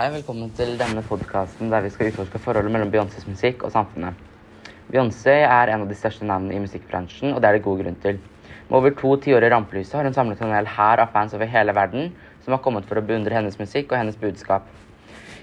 Hei, 0.00 0.06
velkommen 0.14 0.48
til 0.56 0.78
denne 0.80 1.02
podkasten 1.04 1.68
der 1.68 1.82
vi 1.84 1.90
skal 1.92 2.08
utforske 2.08 2.38
forholdet 2.40 2.72
mellom 2.72 2.88
Beyoncés 2.88 3.26
musikk 3.28 3.66
og 3.66 3.72
samfunnet. 3.74 4.16
Beyoncé 4.88 5.34
er 5.44 5.68
en 5.74 5.84
av 5.84 5.90
de 5.90 5.98
største 5.98 6.24
navnene 6.24 6.56
i 6.56 6.62
musikkbransjen, 6.62 7.34
og 7.34 7.42
det 7.42 7.50
er 7.50 7.58
det 7.58 7.66
god 7.66 7.82
grunn 7.82 7.98
til. 8.00 8.16
Med 8.70 8.78
over 8.78 8.94
to 8.96 9.10
tiår 9.20 9.44
i 9.44 9.50
rampelyset 9.52 9.98
har 9.98 10.08
hun 10.08 10.16
samlet 10.16 10.40
en 10.40 10.54
hel 10.56 10.70
hær 10.78 11.04
av 11.04 11.12
fans 11.12 11.36
over 11.36 11.52
hele 11.52 11.76
verden 11.76 12.08
som 12.46 12.56
har 12.56 12.62
kommet 12.64 12.88
for 12.88 12.96
å 12.96 13.04
beundre 13.04 13.36
hennes 13.36 13.60
musikk 13.60 13.92
og 13.92 14.00
hennes 14.00 14.16
budskap. 14.24 14.72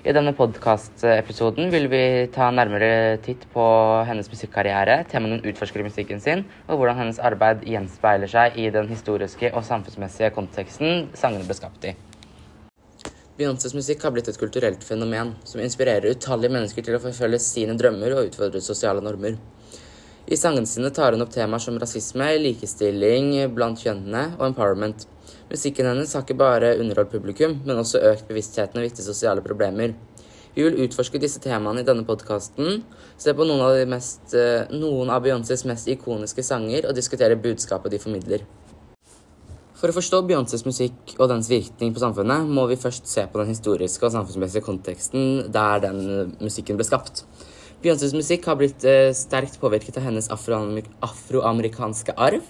I 0.02 0.18
denne 0.18 0.34
podkastepisoden 0.42 1.70
vil 1.70 1.86
vi 1.94 2.04
ta 2.34 2.50
nærmere 2.50 3.22
titt 3.22 3.46
på 3.54 3.70
hennes 4.10 4.34
musikkarriere, 4.34 5.04
temaene 5.14 5.38
hun 5.38 5.54
utforsker 5.54 5.86
i 5.86 5.90
musikken 5.92 6.26
sin, 6.26 6.48
og 6.66 6.82
hvordan 6.82 7.04
hennes 7.04 7.22
arbeid 7.22 7.62
gjenspeiler 7.62 8.34
seg 8.34 8.58
i 8.58 8.72
den 8.74 8.90
historiske 8.90 9.54
og 9.54 9.70
samfunnsmessige 9.70 10.34
konteksten 10.34 11.12
sangene 11.14 11.46
ble 11.46 11.62
skapt 11.62 11.92
i. 11.94 12.00
Beyoncés 13.38 13.76
musikk 13.78 14.02
har 14.02 14.16
blitt 14.16 14.32
et 14.32 14.38
kulturelt 14.42 14.82
fenomen 14.82 15.36
som 15.46 15.60
inspirerer 15.62 16.10
utallige 16.10 16.50
mennesker 16.56 16.82
til 16.82 16.96
å 16.98 17.02
forfølge 17.04 17.38
sine 17.44 17.76
drømmer 17.78 18.16
og 18.16 18.32
utfordre 18.32 18.62
sosiale 18.66 19.04
normer. 19.06 19.36
I 20.26 20.40
sangene 20.42 20.66
sine 20.66 20.90
tar 20.90 21.14
hun 21.14 21.22
opp 21.22 21.36
temaer 21.36 21.62
som 21.62 21.78
rasisme, 21.78 22.32
likestilling 22.42 23.30
blant 23.54 23.84
kjønnene 23.84 24.24
og 24.40 24.48
empowerment. 24.50 25.06
Musikken 25.52 25.86
hennes 25.86 26.16
har 26.18 26.26
ikke 26.26 26.40
bare 26.40 26.74
underholdt 26.82 27.14
publikum, 27.14 27.60
men 27.62 27.78
også 27.78 28.02
økt 28.10 28.26
bevisstheten 28.28 28.82
og 28.82 28.88
viktige 28.88 29.06
sosiale 29.06 29.46
problemer. 29.46 29.94
Vi 30.58 30.66
vil 30.66 30.82
utforske 30.88 31.22
disse 31.22 31.38
temaene 31.44 31.84
i 31.84 31.86
denne 31.86 32.08
podkasten, 32.10 32.82
se 33.22 33.38
på 33.38 33.46
noen 33.46 33.62
av, 33.62 33.78
mest, 33.86 34.34
eh, 34.34 34.66
noen 34.74 35.14
av 35.14 35.22
Beyoncés 35.22 35.62
mest 35.70 35.86
ikoniske 35.94 36.42
sanger 36.42 36.90
og 36.90 36.98
diskutere 36.98 37.38
budskapet 37.38 37.94
de 37.94 38.02
formidler. 38.02 38.50
For 39.78 39.92
å 39.92 39.94
forstå 39.94 40.24
Beyoncés 40.26 40.64
musikk 40.66 41.12
og 41.20 41.28
dens 41.30 41.52
virkning 41.52 41.92
på 41.94 42.02
samfunnet, 42.02 42.48
må 42.50 42.64
vi 42.66 42.80
først 42.82 43.06
se 43.12 43.28
på 43.30 43.38
den 43.38 43.52
historiske 43.52 44.08
og 44.08 44.14
samfunnsmessige 44.16 44.66
konteksten 44.66 45.52
der 45.54 45.84
den 45.84 46.32
musikken 46.42 46.80
ble 46.80 46.88
skapt. 46.88 47.22
Beyoncés 47.84 48.16
musikk 48.18 48.48
har 48.50 48.58
blitt 48.58 48.82
eh, 48.90 49.12
sterkt 49.14 49.60
påvirket 49.62 50.00
av 50.02 50.08
hennes 50.08 50.32
afroamerikanske 50.34 52.18
arv. 52.18 52.42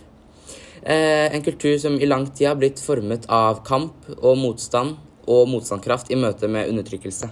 Eh, 0.88 1.28
en 1.36 1.44
kultur 1.44 1.75
som 1.83 2.00
i 2.00 2.08
lang 2.08 2.30
tid 2.31 2.48
har 2.48 2.55
blitt 2.61 2.80
formet 2.80 3.28
av 3.28 3.59
kamp 3.67 4.08
og 4.22 4.39
motstand 4.39 4.95
og 5.28 5.52
motstandskraft 5.52 6.14
i 6.16 6.22
møte 6.22 6.48
med 6.48 6.72
undertrykkelse. 6.72 7.28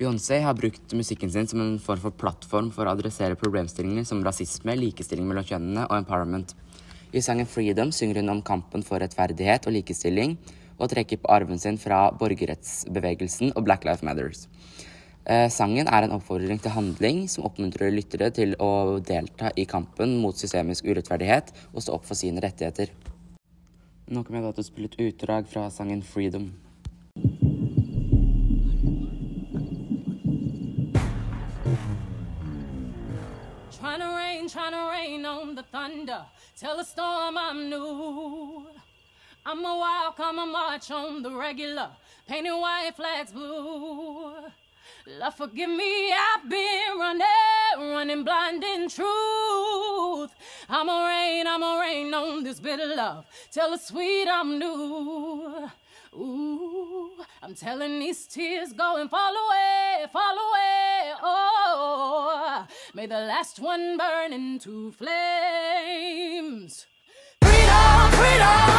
Beyoncé 0.00 0.40
har 0.40 0.56
brukt 0.56 0.96
musikken 0.96 1.28
sin 1.28 1.44
som 1.50 1.60
en 1.60 1.76
form 1.84 2.00
for 2.00 2.16
plattform 2.16 2.72
for 2.72 2.88
å 2.88 2.96
adressere 2.96 3.36
problemstillinger 3.36 4.08
som 4.08 4.24
rasisme, 4.24 4.72
likestilling 4.88 5.28
mellom 5.28 5.44
kjønnene 5.44 5.84
og 5.84 5.98
empowerment. 6.00 6.56
I 7.10 7.18
sangen 7.18 7.46
'Freedom' 7.46 7.90
synger 7.90 8.20
hun 8.20 8.28
om 8.28 8.42
kampen 8.42 8.84
for 8.86 9.02
rettferdighet 9.02 9.66
og 9.66 9.74
likestilling, 9.74 10.36
og 10.78 10.92
trekker 10.92 11.18
på 11.18 11.30
arven 11.34 11.58
sin 11.58 11.78
fra 11.78 12.10
borgerrettsbevegelsen 12.14 13.50
og 13.56 13.64
Black 13.64 13.84
Lives 13.84 14.04
Matters. 14.06 14.46
Eh, 15.26 15.48
sangen 15.50 15.90
er 15.90 16.06
en 16.06 16.14
oppfordring 16.14 16.62
til 16.62 16.70
handling 16.70 17.26
som 17.28 17.44
oppmuntrer 17.44 17.90
lyttere 17.90 18.30
til 18.30 18.54
å 18.62 19.00
delta 19.02 19.50
i 19.56 19.66
kampen 19.66 20.20
mot 20.22 20.38
systemisk 20.38 20.86
urettferdighet 20.86 21.50
og 21.74 21.82
stå 21.82 21.98
opp 21.98 22.06
for 22.06 22.14
sine 22.14 22.40
rettigheter. 22.40 22.94
Nå 24.08 24.22
kommer 24.22 24.40
jeg 24.40 24.46
da 24.46 24.52
til 24.52 24.64
å 24.64 24.70
spille 24.70 24.90
et 24.90 25.00
utdrag 25.10 25.50
fra 25.50 25.68
sangen 25.68 26.02
'Freedom'. 26.02 26.69
Trying 33.78 34.00
to 34.00 34.06
rain, 34.06 34.48
trying 34.48 34.72
to 34.72 34.90
rain 34.90 35.24
on 35.24 35.54
the 35.54 35.62
thunder. 35.62 36.24
Tell 36.58 36.76
the 36.76 36.84
storm 36.84 37.38
I'm 37.38 37.70
new. 37.70 38.66
I'm 39.46 39.64
a 39.64 39.78
wild, 39.78 40.16
come 40.16 40.38
a 40.38 40.46
march 40.46 40.90
on 40.90 41.22
the 41.22 41.30
regular. 41.30 41.88
Painting 42.26 42.60
white 42.60 42.92
flags 42.96 43.32
blue. 43.32 44.34
Love, 45.06 45.34
forgive 45.34 45.70
me, 45.70 46.12
I've 46.12 46.48
been 46.48 46.98
running, 46.98 47.26
running 47.78 48.24
blind 48.24 48.62
in 48.62 48.88
truth. 48.88 50.30
I'm 50.68 50.88
a 50.88 51.06
rain, 51.08 51.46
I'm 51.46 51.62
a 51.62 51.78
rain 51.80 52.12
on 52.12 52.42
this 52.44 52.60
bitter 52.60 52.94
love. 52.94 53.24
Tell 53.50 53.70
the 53.70 53.78
sweet 53.78 54.28
I'm 54.28 54.58
new. 54.58 55.70
Ooh, 56.14 57.12
I'm 57.42 57.54
telling 57.54 58.00
these 58.00 58.26
tears 58.26 58.72
go 58.72 58.96
and 58.96 59.08
fall 59.08 59.32
away, 59.32 60.06
fall 60.12 60.32
away. 60.32 61.12
Oh, 61.22 61.79
may 62.94 63.06
the 63.06 63.18
last 63.20 63.60
one 63.60 63.96
burn 63.96 64.32
into 64.32 64.90
flames. 64.92 66.86
Freedom, 67.42 68.10
freedom, 68.12 68.69